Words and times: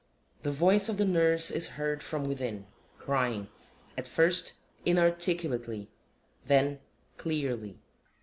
[The 0.41 0.49
Voice 0.49 0.89
of 0.89 0.97
the 0.97 1.05
NURSE 1.05 1.51
is 1.51 1.67
heard 1.77 2.01
from 2.01 2.27
within, 2.27 2.65
crying, 2.97 3.49
at 3.95 4.07
first 4.07 4.53
inarticulately, 4.83 5.89
then 6.45 6.79
clearly. 7.17 7.77